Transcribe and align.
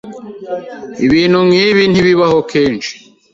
Ibintu 1.05 1.39
nkibi 1.47 1.83
ntibibaho 1.87 2.39
kenshi. 2.51 2.93